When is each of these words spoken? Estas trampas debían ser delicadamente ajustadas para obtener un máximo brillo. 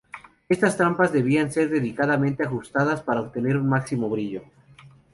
Estas 0.49 0.77
trampas 0.77 1.13
debían 1.13 1.51
ser 1.51 1.69
delicadamente 1.69 2.41
ajustadas 2.43 3.03
para 3.03 3.21
obtener 3.21 3.55
un 3.55 3.69
máximo 3.69 4.09
brillo. 4.09 4.41